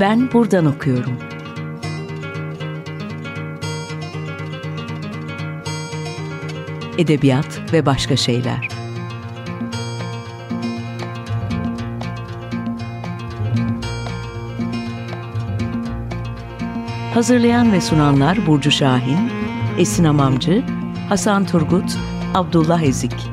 [0.00, 1.18] Ben buradan okuyorum.
[6.98, 8.68] Edebiyat ve başka şeyler.
[17.14, 19.30] Hazırlayan ve sunanlar Burcu Şahin,
[19.78, 20.62] Esin Amamcı,
[21.08, 21.98] Hasan Turgut,
[22.34, 23.29] Abdullah Ezik.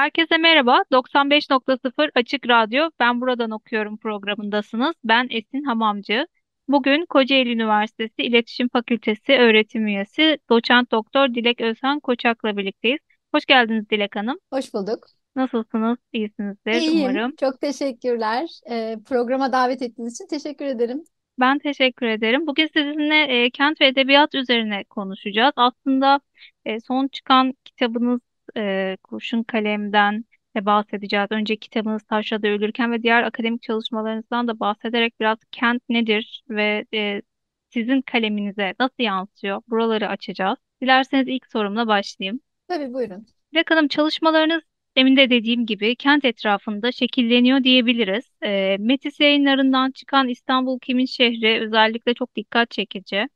[0.00, 0.82] Herkese merhaba.
[0.92, 4.94] 95.0 Açık Radyo Ben Buradan Okuyorum programındasınız.
[5.04, 6.26] Ben Esin Hamamcı.
[6.68, 12.98] Bugün Kocaeli Üniversitesi İletişim Fakültesi öğretim üyesi Doçent Doktor Dilek Özhan Koçak'la birlikteyiz.
[13.34, 14.38] Hoş geldiniz Dilek Hanım.
[14.52, 15.06] Hoş bulduk.
[15.36, 15.98] Nasılsınız?
[16.12, 17.10] İyisinizdir İyiyim.
[17.10, 17.36] umarım.
[17.40, 18.48] Çok teşekkürler.
[18.70, 21.04] Ee, programa davet ettiğiniz için teşekkür ederim.
[21.40, 22.46] Ben teşekkür ederim.
[22.46, 25.52] Bugün sizinle e, kent ve edebiyat üzerine konuşacağız.
[25.56, 26.20] Aslında
[26.64, 28.20] e, son çıkan kitabınız
[28.56, 30.24] e, Kurşun Kalem'den
[30.56, 31.26] de bahsedeceğiz.
[31.30, 37.22] Önce kitabınız Taşra'da Ölürken ve diğer akademik çalışmalarınızdan da bahsederek biraz kent nedir ve e,
[37.70, 39.62] sizin kaleminize nasıl yansıyor?
[39.68, 40.58] Buraları açacağız.
[40.82, 42.40] Dilerseniz ilk sorumla başlayayım.
[42.68, 43.26] Tabii buyurun.
[43.52, 44.62] Dilek Hanım çalışmalarınız
[44.96, 48.24] demin de dediğim gibi kent etrafında şekilleniyor diyebiliriz.
[48.42, 53.28] E, Metis yayınlarından çıkan İstanbul Kimin Şehri özellikle çok dikkat çekici.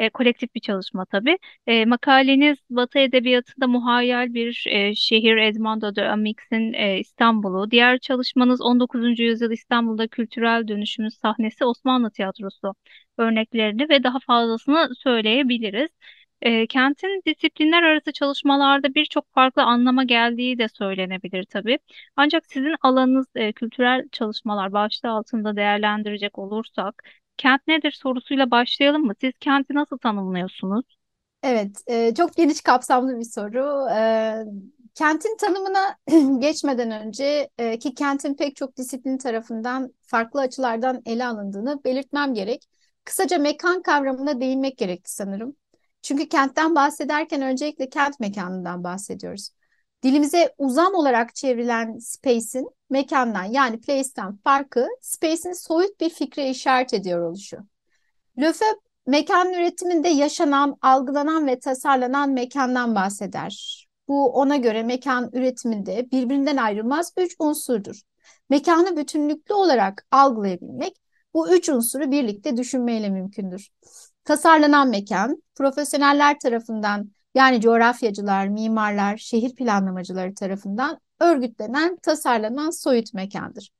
[0.00, 1.38] E, kolektif bir çalışma tabii.
[1.66, 7.70] E, makaleniz Batı Edebiyatı'nda muhayyel bir e, şehir Edmondo de Amix'in e, İstanbul'u.
[7.70, 9.22] Diğer çalışmanız 19.
[9.22, 12.74] yüzyıl İstanbul'da kültürel dönüşümün sahnesi Osmanlı tiyatrosu
[13.18, 15.90] örneklerini ve daha fazlasını söyleyebiliriz.
[16.42, 21.78] E, kentin disiplinler arası çalışmalarda birçok farklı anlama geldiği de söylenebilir tabii.
[22.16, 27.02] Ancak sizin alanınız e, kültürel çalışmalar başlığı altında değerlendirecek olursak,
[27.40, 29.12] kent nedir sorusuyla başlayalım mı?
[29.20, 30.84] Siz kenti nasıl tanımlıyorsunuz?
[31.42, 33.88] Evet, e, çok geniş kapsamlı bir soru.
[33.90, 34.44] E,
[34.94, 35.96] kentin tanımına
[36.40, 42.64] geçmeden önce e, ki kentin pek çok disiplin tarafından farklı açılardan ele alındığını belirtmem gerek.
[43.04, 45.56] Kısaca mekan kavramına değinmek gerekti sanırım.
[46.02, 49.50] Çünkü kentten bahsederken öncelikle kent mekanından bahsediyoruz.
[50.02, 57.22] Dilimize uzam olarak çevrilen space'in mekandan yani place'ten farkı space'in soyut bir fikre işaret ediyor
[57.22, 57.58] oluşu.
[58.40, 63.86] Lefebvre mekan üretiminde yaşanan, algılanan ve tasarlanan mekandan bahseder.
[64.08, 68.00] Bu ona göre mekan üretiminde birbirinden ayrılmaz üç unsurdur.
[68.50, 70.96] Mekanı bütünlüklü olarak algılayabilmek
[71.34, 73.68] bu üç unsuru birlikte düşünmeyle mümkündür.
[74.24, 83.70] Tasarlanan mekan, profesyoneller tarafından yani coğrafyacılar, mimarlar, şehir planlamacıları tarafından örgütlenen, tasarlanan soyut mekandır.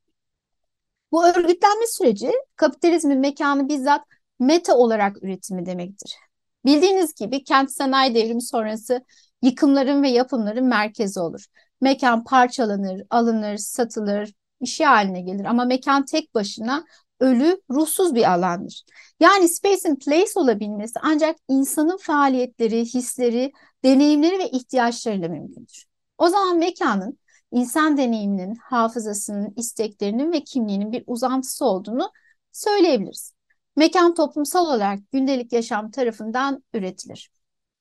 [1.12, 4.00] Bu örgütlenme süreci kapitalizmin mekanı bizzat
[4.38, 6.16] meta olarak üretimi demektir.
[6.64, 9.04] Bildiğiniz gibi kent sanayi devrimi sonrası
[9.42, 11.44] yıkımların ve yapımların merkezi olur.
[11.80, 16.84] Mekan parçalanır, alınır, satılır, işi haline gelir ama mekan tek başına
[17.20, 18.84] ölü, ruhsuz bir alandır.
[19.20, 23.52] Yani space and place olabilmesi ancak insanın faaliyetleri, hisleri,
[23.84, 25.84] deneyimleri ve ihtiyaçlarıyla mümkündür.
[26.18, 27.18] O zaman mekanın
[27.52, 32.12] insan deneyiminin, hafızasının, isteklerinin ve kimliğinin bir uzantısı olduğunu
[32.52, 33.34] söyleyebiliriz.
[33.76, 37.30] Mekan toplumsal olarak gündelik yaşam tarafından üretilir.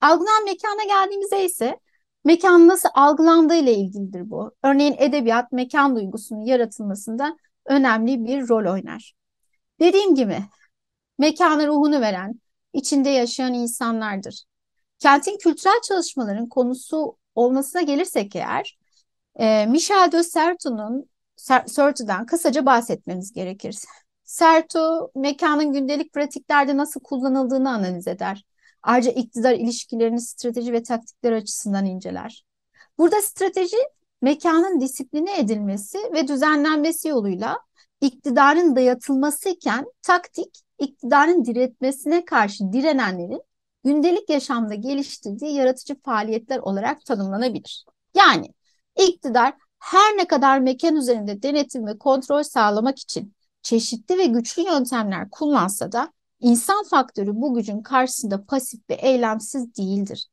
[0.01, 1.79] Algılanan mekana geldiğimizde ise
[2.25, 4.51] mekan nasıl algılandığı ile ilgilidir bu.
[4.63, 9.18] Örneğin edebiyat mekan duygusunun yaratılmasında önemli bir rol oynar.
[9.79, 10.39] Dediğim gibi
[11.17, 12.41] mekana ruhunu veren,
[12.73, 14.43] içinde yaşayan insanlardır.
[14.99, 18.77] Kentin kültürel çalışmaların konusu olmasına gelirsek eğer,
[19.39, 21.09] e, Michel de Certeau'nun
[21.67, 23.77] Certeau'dan kısaca bahsetmemiz gerekir.
[24.25, 28.45] Certeau, mekanın gündelik pratiklerde nasıl kullanıldığını analiz eder.
[28.83, 32.45] Ayrıca iktidar ilişkilerini strateji ve taktikler açısından inceler.
[32.97, 33.77] Burada strateji,
[34.21, 37.57] mekanın disipline edilmesi ve düzenlenmesi yoluyla
[38.01, 43.41] iktidarın dayatılması iken taktik iktidarın diretmesine karşı direnenlerin
[43.83, 47.85] gündelik yaşamda geliştirdiği yaratıcı faaliyetler olarak tanımlanabilir.
[48.15, 48.53] Yani
[49.07, 55.29] iktidar her ne kadar mekan üzerinde denetim ve kontrol sağlamak için çeşitli ve güçlü yöntemler
[55.29, 60.27] kullansa da insan faktörü bu gücün karşısında pasif ve eylemsiz değildir.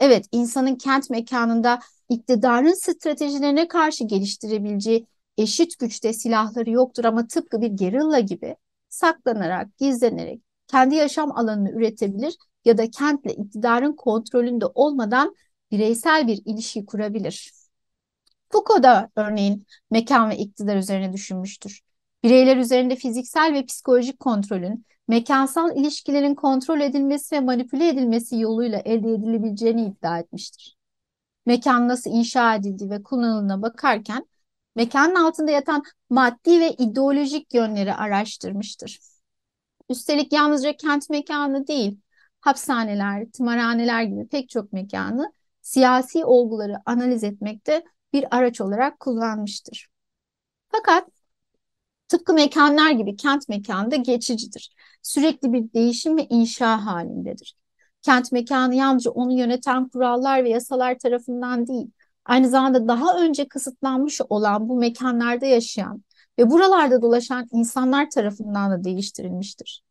[0.00, 5.06] Evet, insanın kent mekanında iktidarın stratejilerine karşı geliştirebileceği
[5.38, 8.56] eşit güçte silahları yoktur ama tıpkı bir gerilla gibi
[8.88, 15.36] saklanarak, gizlenerek kendi yaşam alanını üretebilir ya da kentle iktidarın kontrolünde olmadan
[15.70, 17.52] bireysel bir ilişki kurabilir.
[18.50, 21.80] Foucault da örneğin mekan ve iktidar üzerine düşünmüştür.
[22.24, 29.12] Bireyler üzerinde fiziksel ve psikolojik kontrolün, mekansal ilişkilerin kontrol edilmesi ve manipüle edilmesi yoluyla elde
[29.12, 30.76] edilebileceğini iddia etmiştir.
[31.46, 34.26] Mekan nasıl inşa edildiği ve kullanıldığına bakarken
[34.76, 39.00] mekanın altında yatan maddi ve ideolojik yönleri araştırmıştır.
[39.88, 42.00] Üstelik yalnızca kent mekanı değil,
[42.40, 45.32] hapishaneler, tımarhaneler gibi pek çok mekanı
[45.62, 49.88] siyasi olguları analiz etmekte bir araç olarak kullanmıştır.
[50.68, 51.08] Fakat
[52.08, 54.74] tıpkı mekanlar gibi kent mekanı da geçicidir.
[55.02, 57.56] Sürekli bir değişim ve inşa halindedir.
[58.02, 61.90] Kent mekanı yalnızca onu yöneten kurallar ve yasalar tarafından değil,
[62.26, 66.04] aynı zamanda daha önce kısıtlanmış olan bu mekanlarda yaşayan
[66.38, 69.84] ve buralarda dolaşan insanlar tarafından da değiştirilmiştir.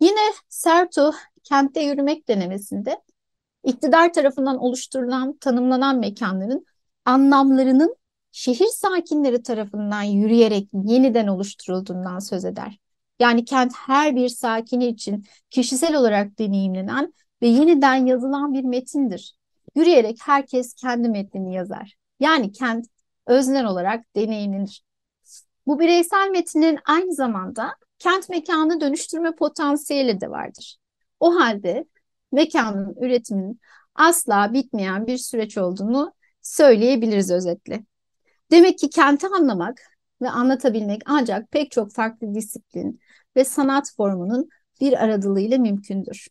[0.00, 1.12] Yine Sertu
[1.44, 3.00] kentte yürümek denemesinde
[3.64, 6.66] iktidar tarafından oluşturulan, tanımlanan mekanların
[7.04, 7.96] anlamlarının
[8.32, 12.78] şehir sakinleri tarafından yürüyerek yeniden oluşturulduğundan söz eder.
[13.18, 19.36] Yani kent her bir sakini için kişisel olarak deneyimlenen ve yeniden yazılan bir metindir.
[19.76, 21.94] Yürüyerek herkes kendi metnini yazar.
[22.20, 22.86] Yani kent
[23.26, 24.82] öznel olarak deneyimlenir.
[25.66, 30.76] Bu bireysel metinlerin aynı zamanda kent mekanı dönüştürme potansiyeli de vardır.
[31.20, 31.84] O halde
[32.32, 33.60] mekanın üretiminin
[33.94, 36.12] asla bitmeyen bir süreç olduğunu
[36.42, 37.84] söyleyebiliriz özetle.
[38.50, 39.82] Demek ki kenti anlamak
[40.22, 43.00] ve anlatabilmek ancak pek çok farklı disiplin
[43.36, 44.48] ve sanat formunun
[44.80, 46.28] bir aradılığıyla mümkündür.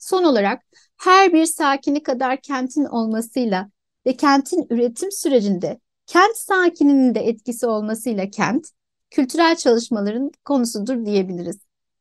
[0.00, 0.62] Son olarak
[0.96, 3.70] her bir sakini kadar kentin olmasıyla
[4.06, 8.68] ve kentin üretim sürecinde kent sakininin de etkisi olmasıyla kent,
[9.10, 11.58] kültürel çalışmaların konusudur diyebiliriz.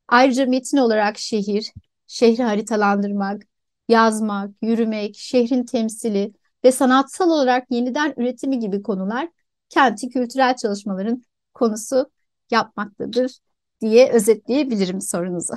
[0.08, 1.74] Ayrıca metin olarak şehir,
[2.08, 3.44] şehri haritalandırmak,
[3.90, 9.30] yazmak, yürümek, şehrin temsili ve sanatsal olarak yeniden üretimi gibi konular
[9.70, 11.24] kenti kültürel çalışmaların
[11.54, 12.12] konusu
[12.52, 13.40] yapmaktadır
[13.82, 15.54] diye özetleyebilirim sorunuzu.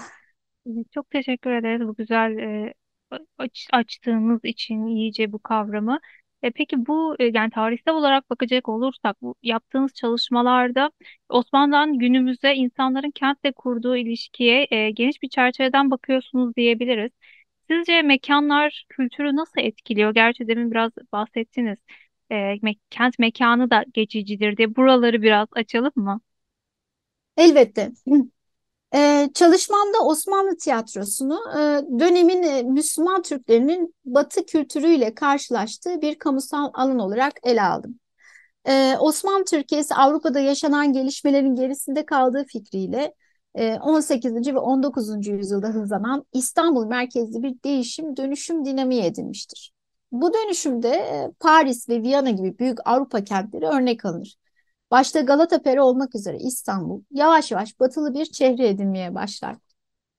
[0.91, 2.75] Çok teşekkür ederiz bu güzel e,
[3.39, 5.99] aç, açtığınız için iyice bu kavramı.
[6.43, 10.91] E, peki bu e, yani tarihsel olarak bakacak olursak bu yaptığınız çalışmalarda
[11.29, 17.11] Osmanlı'dan günümüze insanların kentle kurduğu ilişkiye e, geniş bir çerçeveden bakıyorsunuz diyebiliriz.
[17.71, 20.15] Sizce mekanlar kültürü nasıl etkiliyor?
[20.15, 21.79] Gerçi demin biraz bahsettiniz.
[22.31, 24.77] E, me- kent mekanı da geçicidir diye.
[24.77, 26.21] Buraları biraz açalım mı?
[27.37, 27.93] Elbette.
[28.95, 31.59] Ee, çalışmamda Osmanlı tiyatrosunu e,
[32.01, 37.99] dönemin e, Müslüman Türklerinin Batı kültürüyle karşılaştığı bir kamusal alan olarak ele aldım.
[38.69, 43.15] Ee, Osmanlı Türkiye'si Avrupa'da yaşanan gelişmelerin gerisinde kaldığı fikriyle
[43.55, 44.55] e, 18.
[44.55, 45.31] ve 19.
[45.31, 49.73] yüzyılda hızlanan İstanbul merkezli bir değişim dönüşüm dinamiği edinmiştir.
[50.13, 54.37] Bu dönüşümde e, Paris ve Viyana gibi büyük Avrupa kentleri örnek alınır.
[54.93, 59.57] Başta Galata Peri olmak üzere İstanbul yavaş yavaş batılı bir çehre edinmeye başlar.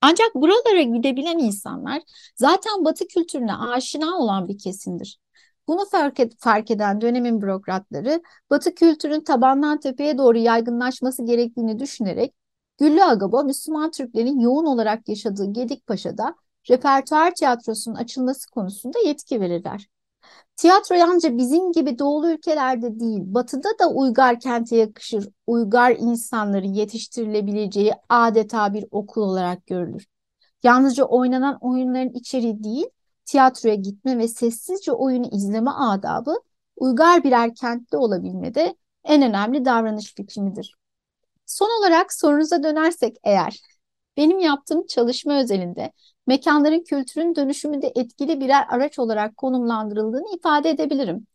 [0.02, 2.02] Ancak buralara gidebilen insanlar
[2.36, 5.20] zaten Batı kültürüne aşina olan bir kesimdir.
[5.68, 12.36] Bunu fark, et, fark eden dönemin bürokratları Batı kültürün tabandan tepeye doğru yaygınlaşması gerektiğini düşünerek
[12.78, 16.36] Güllü Agaba Müslüman Türklerin yoğun olarak yaşadığı Gedikpaşa'da
[16.70, 19.88] repertuar tiyatrosunun açılması konusunda yetki verirler.
[20.56, 27.94] Tiyatro yalnızca bizim gibi doğulu ülkelerde değil, batıda da uygar kente yakışır, uygar insanların yetiştirilebileceği
[28.10, 30.08] adeta bir okul olarak görülür.
[30.64, 32.86] Yalnızca oynanan oyunların içeriği değil,
[33.26, 36.36] tiyatroya gitme ve sessizce oyunu izleme adabı
[36.76, 40.76] uygar birer kentte olabilmede en önemli davranış biçimidir.
[41.46, 43.62] Son olarak sorunuza dönersek eğer,
[44.18, 45.92] benim yaptığım çalışma özelinde
[46.28, 51.28] mekanların kültürün dönüşümünde etkili birer araç olarak konumlandırıldığını ifade edebilirim.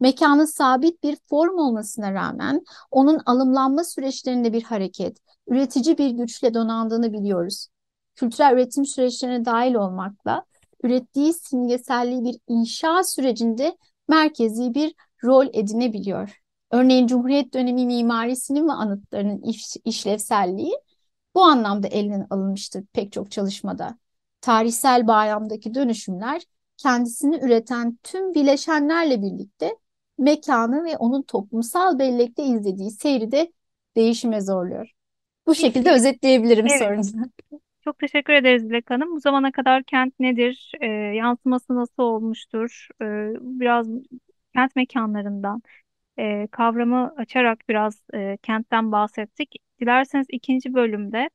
[0.00, 7.12] Mekanın sabit bir form olmasına rağmen onun alımlanma süreçlerinde bir hareket, üretici bir güçle donandığını
[7.12, 7.68] biliyoruz.
[8.14, 10.44] Kültürel üretim süreçlerine dahil olmakla
[10.82, 13.76] ürettiği simgeselliği bir inşa sürecinde
[14.08, 16.40] merkezi bir rol edinebiliyor.
[16.70, 20.74] Örneğin Cumhuriyet dönemi mimarisinin ve anıtlarının iş, işlevselliği
[21.34, 23.98] bu anlamda elinden alınmıştır pek çok çalışmada
[24.44, 26.42] tarihsel bağlamdaki dönüşümler
[26.76, 29.76] kendisini üreten tüm bileşenlerle birlikte
[30.18, 33.52] mekanı ve onun toplumsal bellekte izlediği seyri de
[33.96, 34.90] değişime zorluyor.
[35.46, 36.78] Bu şekilde özetleyebilirim evet.
[36.78, 37.18] sorunuzu.
[37.84, 39.16] Çok teşekkür ederiz Dilek Hanım.
[39.16, 40.72] Bu zamana kadar kent nedir?
[40.80, 40.86] E,
[41.16, 42.88] yansıması nasıl olmuştur?
[43.02, 43.04] E,
[43.40, 43.86] biraz
[44.54, 45.62] kent mekanlarından
[46.18, 49.56] e, kavramı açarak biraz e, kentten bahsettik.
[49.80, 51.30] Dilerseniz ikinci bölümde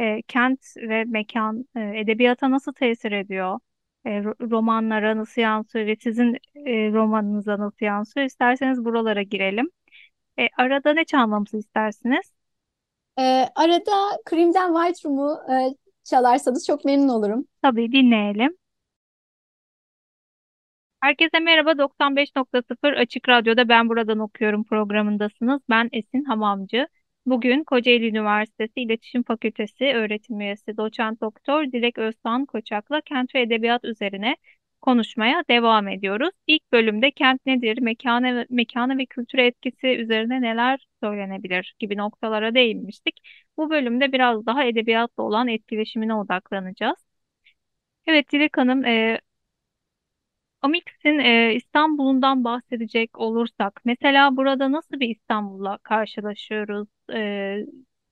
[0.00, 3.58] e, kent ve mekan e, edebiyata nasıl tesir ediyor?
[4.06, 8.26] E, romanlara nasıl yansıyor ve sizin e, romanınıza nasıl yansıyor?
[8.26, 9.70] İsterseniz buralara girelim.
[10.38, 12.32] E, arada ne çalmamızı istersiniz?
[13.18, 15.54] Ee, arada Cream'den White Room'u e,
[16.04, 17.46] çalarsanız çok memnun olurum.
[17.62, 18.56] Tabii dinleyelim.
[21.00, 21.78] Herkese merhaba.
[21.78, 25.60] 95.0 Açık Radyo'da Ben Buradan Okuyorum programındasınız.
[25.70, 26.86] Ben Esin Hamamcı.
[27.26, 33.84] Bugün Kocaeli Üniversitesi İletişim Fakültesi öğretim üyesi doçent doktor Dilek Öztan Koçak'la kent ve edebiyat
[33.84, 34.36] üzerine
[34.80, 36.30] konuşmaya devam ediyoruz.
[36.46, 43.20] İlk bölümde kent nedir, mekana mekana ve kültüre etkisi üzerine neler söylenebilir gibi noktalara değinmiştik.
[43.56, 46.96] Bu bölümde biraz daha edebiyatla olan etkileşimine odaklanacağız.
[48.06, 49.20] Evet Dilek Hanım, e,
[50.62, 56.88] Amix'in e, İstanbul'undan bahsedecek olursak, mesela burada nasıl bir İstanbul'la karşılaşıyoruz?
[57.12, 57.66] E,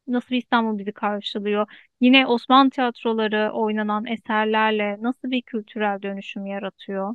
[0.06, 1.66] nasıl bir İstanbul bizi karşılıyor?
[2.00, 7.14] Yine Osmanlı tiyatroları oynanan eserlerle nasıl bir kültürel dönüşüm yaratıyor?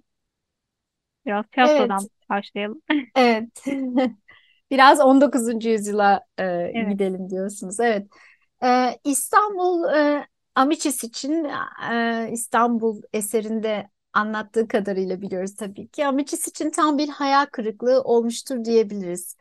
[1.25, 2.81] Biraz Evet, tiyatrodan başlayalım.
[3.15, 3.49] evet.
[4.71, 5.69] Biraz 19.
[5.69, 6.89] yüzyıla e, Evet.
[6.89, 7.79] gidelim diyorsunuz.
[7.79, 8.07] Evet.
[8.63, 11.45] E, İstanbul e, Amicis için
[11.93, 16.05] e, İstanbul eserinde anlattığı kadarıyla biliyoruz tabii ki.
[16.08, 19.38] Amicis için tam bir hayal kırıklığı olmuştur diyebiliriz.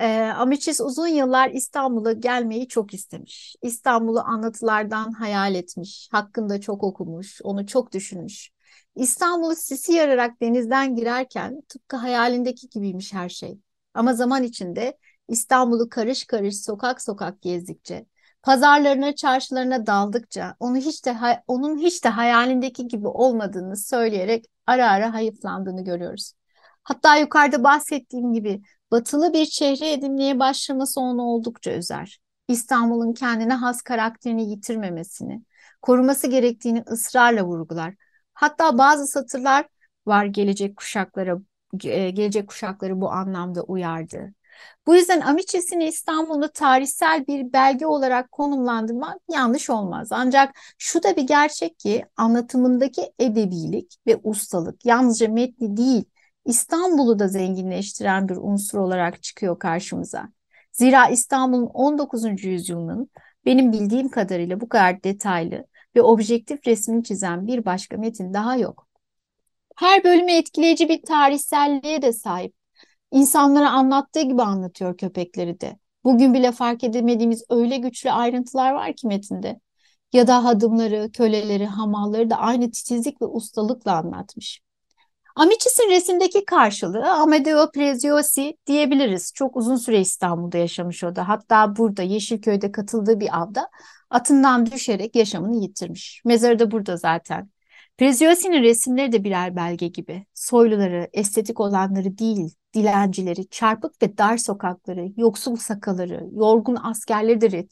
[0.00, 3.56] E, Amicis uzun yıllar İstanbul'a gelmeyi çok istemiş.
[3.62, 8.50] İstanbul'u anlatılardan hayal etmiş, hakkında çok okumuş, onu çok düşünmüş.
[8.96, 13.58] İstanbul'u sisi yararak denizden girerken tıpkı hayalindeki gibiymiş her şey.
[13.94, 18.06] Ama zaman içinde İstanbul'u karış karış sokak sokak gezdikçe,
[18.44, 25.14] pazarlarına, çarşılarına daldıkça onu hiç de onun hiç de hayalindeki gibi olmadığını söyleyerek ara ara
[25.14, 26.32] hayıflandığını görüyoruz.
[26.82, 32.18] Hatta yukarıda bahsettiğim gibi batılı bir şehre edinmeye başlaması onu oldukça üzer.
[32.48, 35.42] İstanbul'un kendine has karakterini yitirmemesini,
[35.82, 37.94] koruması gerektiğini ısrarla vurgular.
[38.34, 39.66] Hatta bazı satırlar
[40.06, 41.38] var gelecek kuşaklara
[41.76, 44.34] gelecek kuşakları bu anlamda uyardı.
[44.86, 50.08] Bu yüzden Amiçesi'ni İstanbul'da tarihsel bir belge olarak konumlandırmak yanlış olmaz.
[50.10, 56.04] Ancak şu da bir gerçek ki anlatımındaki edebilik ve ustalık yalnızca metni değil,
[56.44, 60.28] İstanbul'u da zenginleştiren bir unsur olarak çıkıyor karşımıza.
[60.72, 62.48] Zira İstanbul'un 19.
[62.48, 63.10] yüzyılının
[63.46, 68.88] benim bildiğim kadarıyla bu kadar detaylı ve objektif resmini çizen bir başka metin daha yok.
[69.76, 72.54] Her bölümü etkileyici bir tarihselliğe de sahip.
[73.14, 75.78] İnsanlara anlattığı gibi anlatıyor köpekleri de.
[76.04, 79.60] Bugün bile fark edemediğimiz öyle güçlü ayrıntılar var ki metinde.
[80.12, 84.60] Ya da hadımları, köleleri, hamalları da aynı titizlik ve ustalıkla anlatmış.
[85.36, 89.32] Amicis'in resimdeki karşılığı Amedeo Preziosi diyebiliriz.
[89.34, 91.28] Çok uzun süre İstanbul'da yaşamış o da.
[91.28, 93.68] Hatta burada Yeşilköy'de katıldığı bir avda
[94.10, 96.22] atından düşerek yaşamını yitirmiş.
[96.24, 97.53] Mezarı da burada zaten.
[97.98, 100.26] Preziosi'nin resimleri de birer belge gibi.
[100.34, 107.66] Soyluları, estetik olanları değil, dilencileri, çarpık ve dar sokakları, yoksul sakaları, yorgun askerleri de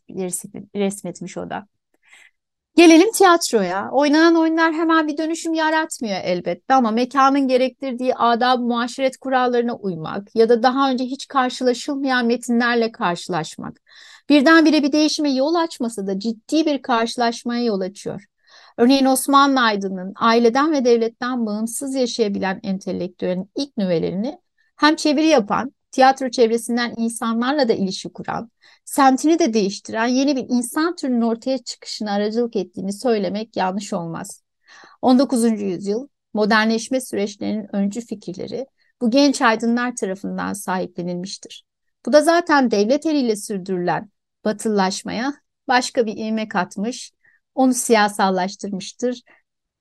[0.76, 1.66] resmetmiş o da.
[2.76, 3.88] Gelelim tiyatroya.
[3.92, 10.48] Oynanan oyunlar hemen bir dönüşüm yaratmıyor elbette ama mekanın gerektirdiği adab muaşeret kurallarına uymak ya
[10.48, 13.80] da daha önce hiç karşılaşılmayan metinlerle karşılaşmak.
[14.28, 18.31] Birdenbire bir değişime yol açmasa da ciddi bir karşılaşmaya yol açıyor.
[18.76, 24.38] Örneğin Osmanlı aydının aileden ve devletten bağımsız yaşayabilen entelektüelin ilk nüvelerini
[24.76, 28.50] hem çeviri yapan, tiyatro çevresinden insanlarla da ilişki kuran,
[28.84, 34.42] semtini de değiştiren yeni bir insan türünün ortaya çıkışına aracılık ettiğini söylemek yanlış olmaz.
[35.02, 35.62] 19.
[35.62, 38.66] yüzyıl modernleşme süreçlerinin öncü fikirleri
[39.00, 41.64] bu genç aydınlar tarafından sahiplenilmiştir.
[42.06, 44.10] Bu da zaten devlet eliyle sürdürülen
[44.44, 45.34] batılılaşmaya
[45.68, 47.12] başka bir ivme katmış,
[47.54, 49.22] onu siyasallaştırmıştır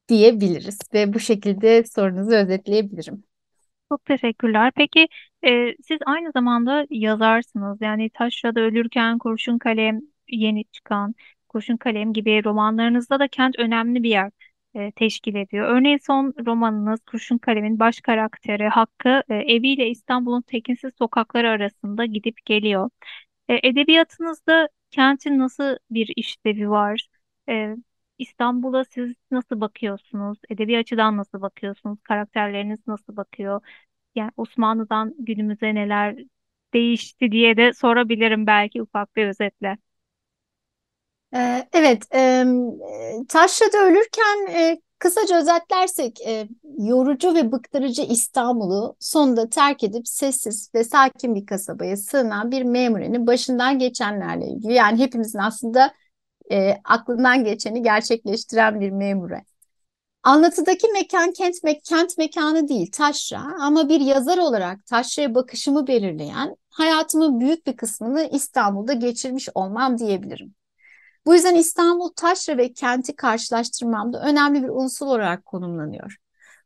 [0.08, 3.24] diyebiliriz ve bu şekilde sorunuzu özetleyebilirim.
[3.90, 4.72] Çok teşekkürler.
[4.76, 5.08] Peki
[5.46, 7.78] e, siz aynı zamanda yazarsınız.
[7.82, 11.16] Yani Taşra'da Ölürken, Kurşun Kalem, yeni çıkan
[11.50, 14.32] Kurşun Kalem gibi romanlarınızda da kent önemli bir yer
[14.76, 15.70] e, teşkil ediyor.
[15.70, 22.46] Örneğin son romanınız Kurşun Kalem'in baş karakteri Hakkı e, eviyle İstanbul'un tekinsiz sokakları arasında gidip
[22.46, 22.90] geliyor.
[23.50, 27.08] E, edebiyatınızda kentin nasıl bir işlevi var?
[27.50, 27.76] E,
[28.18, 30.38] İstanbul'a siz nasıl bakıyorsunuz?
[30.50, 32.00] Edebi açıdan nasıl bakıyorsunuz?
[32.04, 33.62] Karakterleriniz nasıl bakıyor?
[34.16, 36.18] Yani Osmanlı'dan günümüze neler
[36.74, 39.78] değişti diye de sorabilirim belki ufak bir özetle.
[41.36, 42.46] Ee, evet, e,
[43.30, 46.20] Taşra'da ölürken kısaca özetlersek
[46.78, 53.28] yorucu ve bıktırıcı İstanbul'u sonunda terk edip sessiz ve sakin bir kasabaya sığınan bir memurenin
[53.28, 54.74] başından geçenlerle ilgili.
[54.74, 55.94] Yani hepimizin aslında
[56.52, 59.44] e, aklından geçeni gerçekleştiren bir memure.
[60.24, 66.56] Anlatıdaki mekan kent, me kent mekanı değil, taşra ama bir yazar olarak taşraya bakışımı belirleyen
[66.70, 70.56] hayatımın büyük bir kısmını İstanbul'da geçirmiş olmam diyebilirim.
[71.26, 76.18] Bu yüzden İstanbul taşra ve kenti karşılaştırmamda önemli bir unsur olarak konumlanıyor.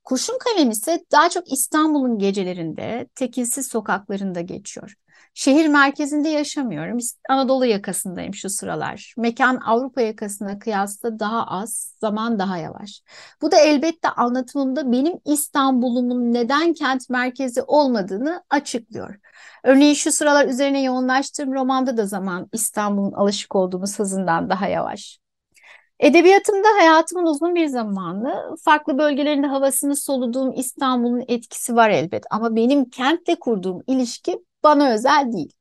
[0.04, 4.96] Kurşun Kalem ise daha çok İstanbul'un gecelerinde, tekinsiz sokaklarında geçiyor.
[5.38, 6.98] Şehir merkezinde yaşamıyorum.
[7.30, 9.14] Anadolu yakasındayım şu sıralar.
[9.18, 13.02] Mekan Avrupa yakasına kıyasla daha az, zaman daha yavaş.
[13.42, 19.16] Bu da elbette anlatımımda benim İstanbul'umun neden kent merkezi olmadığını açıklıyor.
[19.64, 25.20] Örneğin şu sıralar üzerine yoğunlaştığım romanda da zaman İstanbul'un alışık olduğumuz hızından daha yavaş.
[26.00, 32.24] Edebiyatımda hayatımın uzun bir zamanı farklı bölgelerinde havasını soluduğum İstanbul'un etkisi var elbet.
[32.30, 35.54] Ama benim kentle kurduğum ilişki bana özel değil.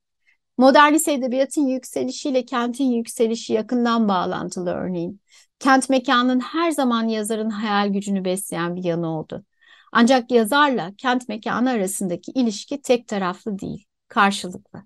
[0.59, 5.21] Modernist edebiyatın yükselişiyle kentin yükselişi yakından bağlantılı örneğin.
[5.59, 9.45] Kent mekanının her zaman yazarın hayal gücünü besleyen bir yanı oldu.
[9.93, 14.83] Ancak yazarla kent mekanı arasındaki ilişki tek taraflı değil, karşılıklı.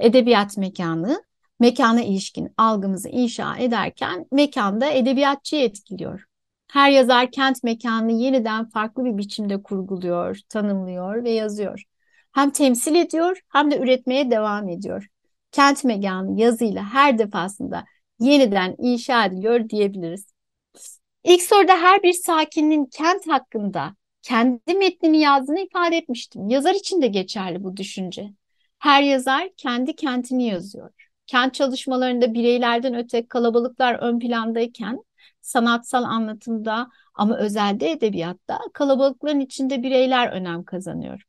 [0.00, 1.22] Edebiyat mekanı
[1.60, 6.24] mekana ilişkin algımızı inşa ederken mekanda edebiyatçıyı etkiliyor.
[6.72, 11.87] Her yazar kent mekanını yeniden farklı bir biçimde kurguluyor, tanımlıyor ve yazıyor.
[12.38, 15.06] Hem temsil ediyor hem de üretmeye devam ediyor.
[15.52, 17.84] Kent mekanı yazıyla her defasında
[18.20, 20.26] yeniden inşa ediliyor diyebiliriz.
[21.24, 26.48] İlk soruda her bir sakinin kent hakkında kendi metnini yazdığını ifade etmiştim.
[26.48, 28.30] Yazar için de geçerli bu düşünce.
[28.78, 30.90] Her yazar kendi kentini yazıyor
[31.26, 35.04] kent çalışmalarında bireylerden öte kalabalıklar ön plandayken
[35.40, 41.27] sanatsal anlatımda ama özelde edebiyatta kalabalıkların içinde bireyler önem kazanıyor.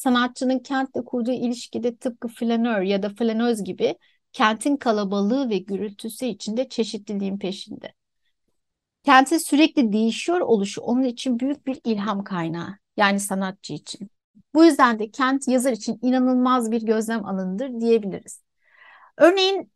[0.00, 3.94] Sanatçının kentle kurduğu ilişkide tıpkı flanör ya da flanöz gibi
[4.32, 7.94] kentin kalabalığı ve gürültüsü içinde çeşitliliğin peşinde.
[9.04, 14.10] Kentin sürekli değişiyor oluşu onun için büyük bir ilham kaynağı yani sanatçı için.
[14.54, 18.42] Bu yüzden de kent yazar için inanılmaz bir gözlem alanıdır diyebiliriz.
[19.16, 19.72] Örneğin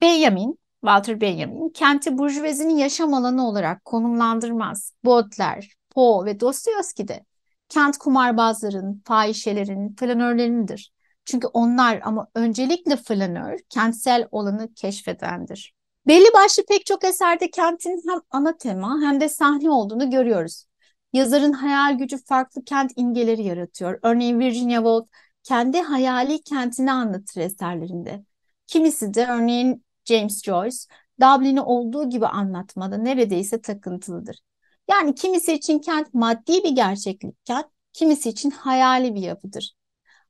[0.00, 4.92] Benjamin, Walter Benjamin, kenti burjuvazinin yaşam alanı olarak konumlandırmaz.
[5.04, 7.27] Baudelaire, Poe ve Dostoyevski de
[7.68, 10.92] kent kumarbazların, fahişelerin, flanörlerindir.
[11.24, 15.74] Çünkü onlar ama öncelikle flanör, kentsel olanı keşfedendir.
[16.06, 20.64] Belli başlı pek çok eserde kentin hem ana tema hem de sahne olduğunu görüyoruz.
[21.12, 23.98] Yazarın hayal gücü farklı kent imgeleri yaratıyor.
[24.02, 25.08] Örneğin Virginia Woolf
[25.42, 28.24] kendi hayali kentini anlatır eserlerinde.
[28.66, 30.76] Kimisi de örneğin James Joyce
[31.20, 34.40] Dublin'i olduğu gibi anlatmada neredeyse takıntılıdır.
[34.88, 39.74] Yani kimisi için kent maddi bir gerçeklikken kimisi için hayali bir yapıdır.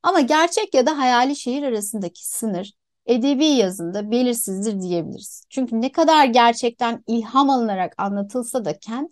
[0.02, 2.72] Ama gerçek ya da hayali şehir arasındaki sınır
[3.06, 5.44] edebi yazında belirsizdir diyebiliriz.
[5.50, 9.10] Çünkü ne kadar gerçekten ilham alınarak anlatılsa da kent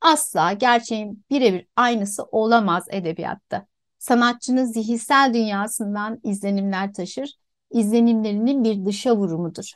[0.00, 3.66] asla gerçeğin birebir aynısı olamaz edebiyatta.
[3.98, 7.30] Sanatçının zihinsel dünyasından izlenimler taşır
[7.70, 9.72] izlenimlerinin bir dışa vurumudur.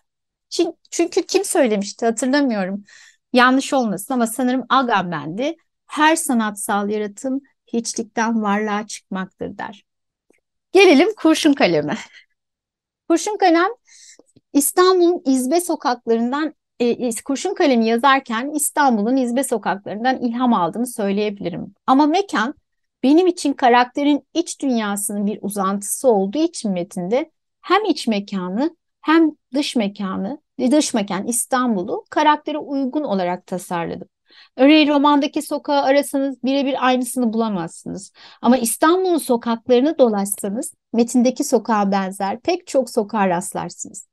[0.90, 2.84] Çünkü kim söylemişti hatırlamıyorum.
[3.32, 5.56] Yanlış olmasın ama sanırım Agamben'di.
[5.86, 7.40] Her sanatsal yaratım
[7.72, 9.84] hiçlikten varlığa çıkmaktır der.
[10.72, 11.96] Gelelim kurşun kaleme.
[13.08, 13.70] Kurşun kalem
[14.52, 21.74] İstanbul'un izbe sokaklarından e, kurşun kalemi yazarken İstanbul'un izbe sokaklarından ilham aldığını söyleyebilirim.
[21.86, 22.54] Ama mekan
[23.02, 29.76] benim için karakterin iç dünyasının bir uzantısı olduğu için metinde hem iç mekanı hem dış
[29.76, 30.38] mekanı,
[30.70, 34.08] dış mekan İstanbul'u karaktere uygun olarak tasarladım.
[34.56, 38.12] Örneğin romandaki sokağı arasanız birebir aynısını bulamazsınız.
[38.42, 44.08] Ama İstanbul'un sokaklarını dolaşsanız metindeki sokağa benzer pek çok sokağa rastlarsınız.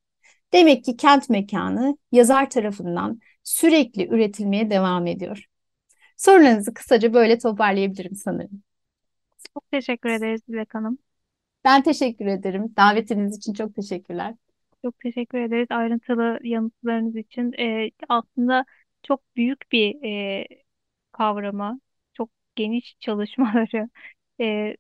[0.53, 5.45] Demek ki kent mekanı yazar tarafından sürekli üretilmeye devam ediyor.
[6.17, 8.63] Sorularınızı kısaca böyle toparlayabilirim sanırım.
[9.53, 10.97] Çok teşekkür ederiz Dilek Hanım.
[11.63, 12.73] Ben teşekkür ederim.
[12.77, 14.35] Davetiniz için çok teşekkürler.
[14.81, 17.53] Çok teşekkür ederiz ayrıntılı yanıtlarınız için.
[17.59, 18.65] Ee, aslında
[19.03, 20.03] çok büyük bir
[20.41, 20.45] e,
[21.11, 21.79] kavramı,
[22.13, 23.89] çok geniş çalışmaları
[24.41, 24.75] e,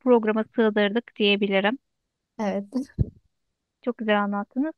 [0.00, 1.78] programa sığdırdık diyebilirim.
[2.38, 2.64] Evet.
[3.82, 4.74] Çok güzel anlattınız.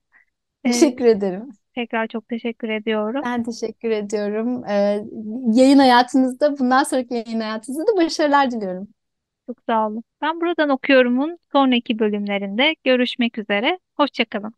[0.64, 1.50] Ee, Teşekkür ederim.
[1.74, 3.22] tekrar çok teşekkür ediyorum.
[3.24, 4.64] Ben teşekkür ediyorum.
[4.64, 5.05] Ee,
[5.52, 8.88] yayın hayatınızda, bundan sonraki yayın hayatınızda da başarılar diliyorum.
[9.46, 10.04] Çok sağ olun.
[10.22, 13.78] Ben buradan okuyorumun sonraki bölümlerinde görüşmek üzere.
[13.96, 14.54] Hoşçakalın.